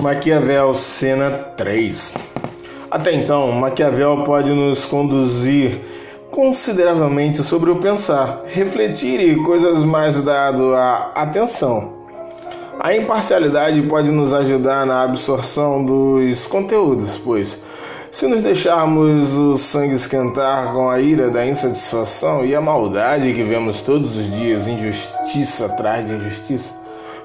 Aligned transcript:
Maquiavel, 0.00 0.74
cena 0.74 1.30
3. 1.30 2.14
Até 2.90 3.12
então, 3.12 3.52
Maquiavel 3.52 4.24
pode 4.24 4.50
nos 4.50 4.86
conduzir 4.86 5.78
consideravelmente 6.30 7.42
sobre 7.42 7.70
o 7.70 7.76
pensar, 7.76 8.42
refletir 8.46 9.20
e 9.20 9.36
coisas 9.44 9.84
mais 9.84 10.22
dado 10.22 10.74
à 10.74 11.12
atenção. 11.14 12.00
A 12.78 12.96
imparcialidade 12.96 13.82
pode 13.82 14.10
nos 14.10 14.32
ajudar 14.32 14.86
na 14.86 15.02
absorção 15.02 15.84
dos 15.84 16.46
conteúdos, 16.46 17.18
pois 17.18 17.58
se 18.10 18.26
nos 18.26 18.40
deixarmos 18.40 19.34
o 19.34 19.58
sangue 19.58 19.94
esquentar 19.94 20.72
com 20.72 20.88
a 20.88 20.98
ira 20.98 21.30
da 21.30 21.44
insatisfação 21.44 22.44
e 22.44 22.54
a 22.54 22.60
maldade 22.60 23.34
que 23.34 23.42
vemos 23.42 23.82
todos 23.82 24.16
os 24.16 24.30
dias, 24.30 24.66
injustiça 24.66 25.66
atrás 25.66 26.06
de 26.06 26.14
injustiça, 26.14 26.79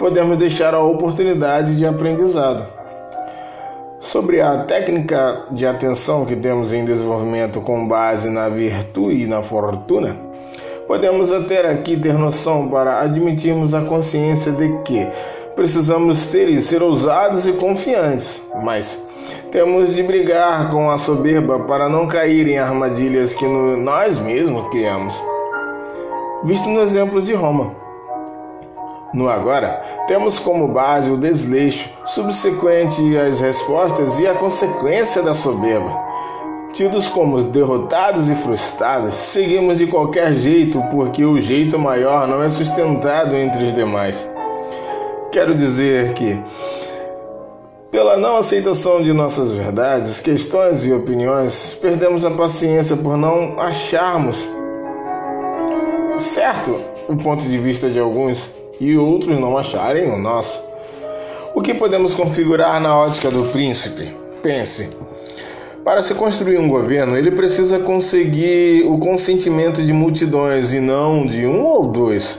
podemos 0.00 0.38
deixar 0.38 0.72
a 0.72 0.80
oportunidade 0.80 1.76
de 1.76 1.84
aprendizado. 1.84 2.66
Sobre 3.98 4.40
a 4.40 4.64
técnica 4.64 5.42
de 5.50 5.66
atenção 5.66 6.24
que 6.24 6.34
temos 6.34 6.72
em 6.72 6.86
desenvolvimento 6.86 7.60
com 7.60 7.86
base 7.86 8.30
na 8.30 8.48
virtude 8.48 9.24
e 9.24 9.26
na 9.26 9.42
fortuna, 9.42 10.16
podemos 10.86 11.28
ter 11.46 11.66
aqui 11.66 11.98
ter 11.98 12.14
noção 12.14 12.66
para 12.68 13.00
admitirmos 13.00 13.74
a 13.74 13.82
consciência 13.82 14.52
de 14.52 14.72
que 14.84 15.06
precisamos 15.54 16.24
ter 16.28 16.48
e 16.48 16.62
ser 16.62 16.82
ousados 16.82 17.46
e 17.46 17.52
confiantes, 17.52 18.40
mas 18.62 19.06
temos 19.52 19.94
de 19.94 20.02
brigar 20.02 20.70
com 20.70 20.90
a 20.90 20.96
soberba 20.96 21.64
para 21.64 21.90
não 21.90 22.08
cair 22.08 22.48
em 22.48 22.58
armadilhas 22.58 23.34
que 23.34 23.44
nós 23.44 24.18
mesmos 24.18 24.66
criamos. 24.70 25.22
Visto 26.42 26.70
no 26.70 26.80
exemplo 26.80 27.20
de 27.20 27.34
Roma. 27.34 27.89
No 29.12 29.28
agora, 29.28 29.82
temos 30.06 30.38
como 30.38 30.68
base 30.68 31.10
o 31.10 31.16
desleixo 31.16 31.90
subsequente 32.04 33.18
às 33.18 33.40
respostas 33.40 34.20
e 34.20 34.26
a 34.26 34.34
consequência 34.34 35.20
da 35.20 35.34
soberba. 35.34 35.98
Tidos 36.72 37.08
como 37.08 37.42
derrotados 37.42 38.28
e 38.28 38.36
frustrados, 38.36 39.14
seguimos 39.14 39.78
de 39.78 39.88
qualquer 39.88 40.32
jeito 40.34 40.80
porque 40.92 41.24
o 41.24 41.40
jeito 41.40 41.76
maior 41.76 42.28
não 42.28 42.40
é 42.40 42.48
sustentado 42.48 43.34
entre 43.34 43.64
os 43.64 43.74
demais. 43.74 44.28
Quero 45.32 45.56
dizer 45.56 46.12
que, 46.12 46.40
pela 47.90 48.16
não 48.16 48.36
aceitação 48.36 49.02
de 49.02 49.12
nossas 49.12 49.50
verdades, 49.50 50.20
questões 50.20 50.84
e 50.84 50.92
opiniões, 50.92 51.76
perdemos 51.82 52.24
a 52.24 52.30
paciência 52.30 52.96
por 52.96 53.16
não 53.16 53.58
acharmos 53.58 54.48
certo 56.16 56.78
o 57.08 57.16
ponto 57.16 57.42
de 57.48 57.58
vista 57.58 57.90
de 57.90 57.98
alguns 57.98 58.59
e 58.80 58.96
outros 58.96 59.38
não 59.38 59.56
acharem 59.56 60.10
o 60.10 60.16
nosso. 60.16 60.64
O 61.54 61.60
que 61.60 61.74
podemos 61.74 62.14
configurar 62.14 62.80
na 62.80 62.96
ótica 62.96 63.30
do 63.30 63.44
príncipe? 63.50 64.16
Pense. 64.42 64.88
Para 65.84 66.02
se 66.02 66.14
construir 66.14 66.58
um 66.58 66.68
governo, 66.68 67.16
ele 67.16 67.30
precisa 67.30 67.78
conseguir 67.78 68.84
o 68.86 68.98
consentimento 68.98 69.82
de 69.82 69.92
multidões 69.92 70.72
e 70.72 70.80
não 70.80 71.26
de 71.26 71.46
um 71.46 71.62
ou 71.62 71.86
dois. 71.88 72.38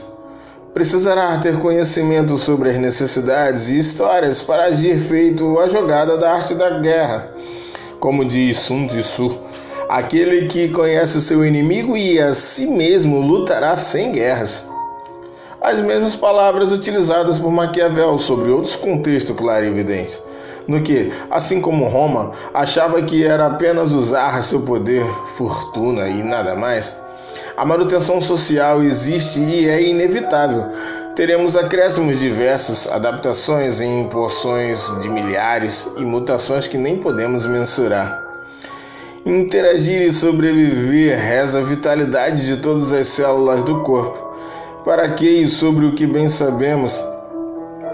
Precisará 0.74 1.38
ter 1.38 1.58
conhecimento 1.58 2.36
sobre 2.38 2.70
as 2.70 2.78
necessidades 2.78 3.68
e 3.68 3.78
histórias 3.78 4.40
para 4.40 4.64
agir 4.64 4.98
feito 4.98 5.58
a 5.58 5.68
jogada 5.68 6.16
da 6.16 6.32
arte 6.32 6.54
da 6.54 6.80
guerra. 6.80 7.30
Como 8.00 8.24
diz 8.24 8.56
Sun 8.58 8.86
Tzu, 8.86 9.38
aquele 9.88 10.46
que 10.46 10.68
conhece 10.68 11.20
seu 11.20 11.44
inimigo 11.44 11.96
e 11.96 12.18
a 12.18 12.32
si 12.32 12.66
mesmo 12.66 13.20
lutará 13.20 13.76
sem 13.76 14.10
guerras 14.12 14.72
as 15.62 15.78
mesmas 15.78 16.16
palavras 16.16 16.72
utilizadas 16.72 17.38
por 17.38 17.52
Maquiavel 17.52 18.18
sobre 18.18 18.50
outros 18.50 18.74
contextos 18.74 19.36
clarividentes, 19.36 20.20
no 20.66 20.82
que, 20.82 21.12
assim 21.30 21.60
como 21.60 21.86
Roma, 21.86 22.32
achava 22.52 23.00
que 23.00 23.24
era 23.24 23.46
apenas 23.46 23.92
usar 23.92 24.42
seu 24.42 24.62
poder, 24.62 25.04
fortuna 25.36 26.08
e 26.08 26.22
nada 26.22 26.56
mais. 26.56 26.96
A 27.56 27.64
manutenção 27.64 28.20
social 28.20 28.82
existe 28.82 29.38
e 29.38 29.68
é 29.68 29.80
inevitável. 29.80 30.66
Teremos 31.14 31.54
acréscimos 31.54 32.18
diversos, 32.18 32.90
adaptações 32.90 33.80
em 33.80 34.08
porções 34.08 34.90
de 35.00 35.08
milhares 35.08 35.86
e 35.96 36.04
mutações 36.04 36.66
que 36.66 36.78
nem 36.78 36.96
podemos 36.96 37.46
mensurar. 37.46 38.20
Interagir 39.24 40.02
e 40.02 40.10
sobreviver 40.10 41.16
reza 41.16 41.60
a 41.60 41.62
vitalidade 41.62 42.44
de 42.46 42.56
todas 42.56 42.92
as 42.92 43.06
células 43.06 43.62
do 43.62 43.82
corpo 43.82 44.31
para 44.84 45.08
que 45.10 45.26
e 45.42 45.48
sobre 45.48 45.86
o 45.86 45.94
que 45.94 46.06
bem 46.06 46.28
sabemos. 46.28 47.02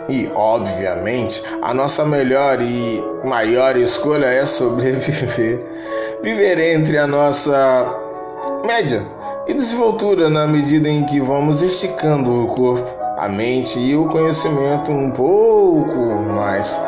E, 0.09 0.31
obviamente, 0.35 1.43
a 1.61 1.75
nossa 1.75 2.05
melhor 2.05 2.61
e 2.63 3.03
maior 3.25 3.77
escolha 3.77 4.27
é 4.27 4.47
sobreviver. 4.47 5.65
Viver 6.23 6.59
entre 6.59 6.99
a 6.99 7.07
nossa 7.07 7.95
média 8.67 9.07
e 9.47 9.55
desenvoltura 9.55 10.29
na 10.29 10.47
medida 10.47 10.89
em 10.89 11.05
que 11.05 11.21
vamos 11.21 11.63
esticando 11.63 12.45
o 12.45 12.47
corpo, 12.49 12.89
a 13.19 13.29
mente 13.29 13.79
e 13.79 13.95
o 13.95 14.07
conhecimento 14.07 14.91
um 14.91 15.11
pouco 15.11 15.97
mais. 16.23 16.79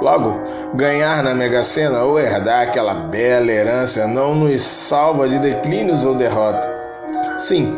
Logo, 0.00 0.38
ganhar 0.74 1.22
na 1.22 1.34
Mega 1.34 1.62
Sena 1.64 2.02
ou 2.02 2.18
herdar 2.18 2.68
aquela 2.68 2.94
bela 2.94 3.50
herança 3.50 4.06
não 4.06 4.34
nos 4.34 4.60
salva 4.62 5.28
de 5.28 5.38
declínios 5.38 6.04
ou 6.04 6.14
derrota. 6.14 6.72
Sim, 7.38 7.76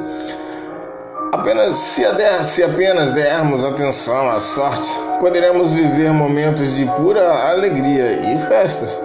Apenas 1.33 1.77
se, 1.77 2.03
se 2.45 2.63
apenas 2.63 3.13
dermos 3.13 3.65
atenção 3.65 4.29
à 4.29 4.39
sorte, 4.39 4.89
poderemos 5.19 5.71
viver 5.71 6.13
momentos 6.13 6.77
de 6.77 6.87
pura 6.93 7.51
alegria 7.51 8.33
e 8.33 8.39
festas, 8.39 9.01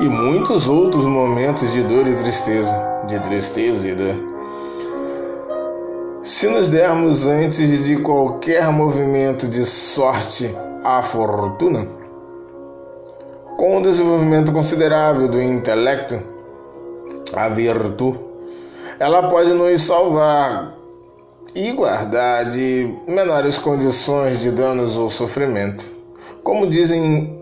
e 0.00 0.08
muitos 0.08 0.68
outros 0.68 1.04
momentos 1.04 1.72
de 1.72 1.82
dor 1.82 2.06
e 2.06 2.14
tristeza, 2.14 2.74
de 3.06 3.18
tristeza 3.20 3.88
e 3.88 3.94
dor. 3.94 4.14
Se 6.22 6.48
nos 6.48 6.68
dermos 6.68 7.26
antes 7.26 7.84
de 7.84 7.96
qualquer 7.96 8.70
movimento 8.72 9.46
de 9.46 9.66
sorte 9.66 10.54
à 10.82 11.02
fortuna, 11.02 11.86
com 13.56 13.78
o 13.78 13.82
desenvolvimento 13.82 14.52
considerável 14.52 15.28
do 15.28 15.40
intelecto, 15.40 16.18
a 17.34 17.48
virtude, 17.48 18.20
ela 18.98 19.28
pode 19.28 19.52
nos 19.52 19.82
salvar 19.82 20.74
e 21.54 21.70
guardar 21.72 22.50
de 22.50 22.92
menores 23.06 23.58
condições 23.58 24.40
de 24.40 24.50
danos 24.50 24.96
ou 24.96 25.08
sofrimento. 25.08 25.90
Como 26.42 26.66
dizem 26.66 27.38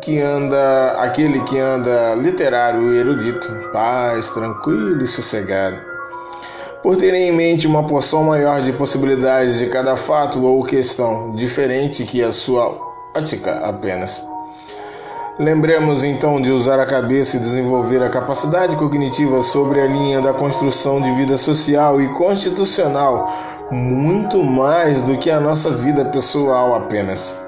que 0.00 0.20
anda 0.20 0.92
aquele 0.98 1.40
que 1.40 1.58
anda 1.58 2.14
literário 2.14 2.92
e 2.92 2.98
erudito, 2.98 3.48
paz, 3.72 4.30
tranquilo 4.30 5.02
e 5.02 5.06
sossegado. 5.06 5.80
Por 6.82 6.96
terem 6.96 7.28
em 7.28 7.32
mente 7.32 7.66
uma 7.66 7.84
porção 7.84 8.22
maior 8.22 8.62
de 8.62 8.72
possibilidades 8.72 9.58
de 9.58 9.66
cada 9.66 9.96
fato 9.96 10.44
ou 10.44 10.62
questão, 10.62 11.34
diferente 11.34 12.04
que 12.04 12.22
a 12.22 12.30
sua 12.30 12.78
ótica 13.16 13.58
apenas. 13.58 14.22
Lembremos 15.38 16.02
então 16.02 16.40
de 16.40 16.50
usar 16.50 16.80
a 16.80 16.86
cabeça 16.86 17.36
e 17.36 17.40
desenvolver 17.40 18.02
a 18.02 18.08
capacidade 18.08 18.74
cognitiva 18.74 19.42
sobre 19.42 19.82
a 19.82 19.86
linha 19.86 20.18
da 20.18 20.32
construção 20.32 20.98
de 20.98 21.12
vida 21.12 21.36
social 21.36 22.00
e 22.00 22.08
constitucional, 22.14 23.30
muito 23.70 24.42
mais 24.42 25.02
do 25.02 25.18
que 25.18 25.30
a 25.30 25.38
nossa 25.38 25.72
vida 25.72 26.06
pessoal 26.06 26.74
apenas. 26.74 27.38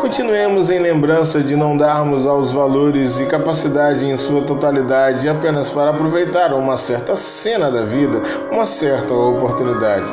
Continuemos 0.00 0.68
em 0.68 0.80
lembrança 0.80 1.40
de 1.40 1.54
não 1.54 1.76
darmos 1.76 2.26
aos 2.26 2.50
valores 2.50 3.20
e 3.20 3.26
capacidade 3.26 4.04
em 4.04 4.16
sua 4.16 4.42
totalidade 4.42 5.28
apenas 5.28 5.70
para 5.70 5.90
aproveitar 5.90 6.52
uma 6.52 6.76
certa 6.76 7.14
cena 7.14 7.70
da 7.70 7.82
vida, 7.82 8.20
uma 8.50 8.66
certa 8.66 9.14
oportunidade. 9.14 10.12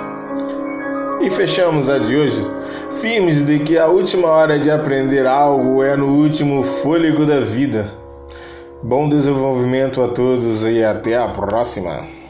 E 1.19 1.31
fechamos 1.31 1.89
a 1.89 1.97
de 1.97 2.15
hoje 2.15 2.62
firmes 3.01 3.45
de 3.45 3.59
que 3.59 3.77
a 3.77 3.87
última 3.87 4.27
hora 4.27 4.57
de 4.57 4.69
aprender 4.69 5.25
algo 5.25 5.83
é 5.83 5.95
no 5.95 6.07
último 6.07 6.63
fôlego 6.63 7.25
da 7.25 7.39
vida. 7.39 7.87
Bom 8.81 9.09
desenvolvimento 9.09 10.01
a 10.01 10.07
todos 10.07 10.63
e 10.63 10.83
até 10.83 11.17
a 11.17 11.27
próxima! 11.27 12.22